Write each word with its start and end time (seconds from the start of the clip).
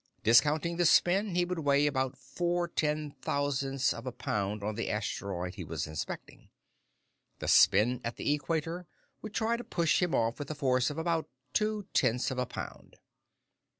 Discounting 0.23 0.77
the 0.77 0.85
spin, 0.87 1.35
he 1.35 1.45
would 1.45 1.59
weigh 1.59 1.85
about 1.85 2.17
four 2.17 2.67
ten 2.67 3.11
thousandths 3.21 3.93
of 3.93 4.07
a 4.07 4.11
pound 4.11 4.63
on 4.63 4.73
the 4.73 4.89
asteroid 4.89 5.53
he 5.53 5.63
was 5.63 5.85
inspecting. 5.85 6.49
The 7.37 7.47
spin 7.47 8.01
at 8.03 8.15
the 8.15 8.33
equator 8.33 8.87
would 9.21 9.35
try 9.35 9.57
to 9.57 9.63
push 9.63 10.01
him 10.01 10.15
off 10.15 10.39
with 10.39 10.49
a 10.49 10.55
force 10.55 10.89
of 10.89 10.97
about 10.97 11.29
two 11.53 11.85
tenths 11.93 12.31
of 12.31 12.39
a 12.39 12.47
pound. 12.47 12.95